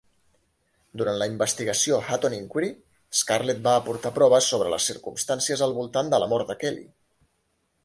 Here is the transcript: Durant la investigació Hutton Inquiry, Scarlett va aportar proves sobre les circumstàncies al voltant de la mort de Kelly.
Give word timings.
Durant 1.01 1.19
la 1.23 1.27
investigació 1.31 1.99
Hutton 2.05 2.37
Inquiry, 2.37 2.69
Scarlett 3.21 3.61
va 3.69 3.75
aportar 3.83 4.13
proves 4.17 4.49
sobre 4.55 4.73
les 4.77 4.89
circumstàncies 4.93 5.65
al 5.69 5.79
voltant 5.79 6.13
de 6.15 6.25
la 6.25 6.33
mort 6.35 6.53
de 6.55 6.59
Kelly. 6.65 6.91